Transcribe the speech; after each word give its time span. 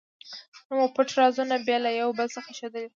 نه 0.67 0.73
مو 0.77 0.85
پټ 0.95 1.09
رازونه 1.19 1.55
بې 1.67 1.77
له 1.83 1.91
یو 2.01 2.09
بل 2.17 2.27
څخه 2.35 2.49
ښودلي. 2.57 2.87